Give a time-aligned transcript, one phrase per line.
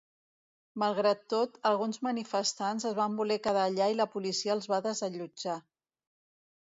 [0.83, 5.59] Malgrat tot, alguns manifestants es van voler quedar allà i la policia els va desallotjar.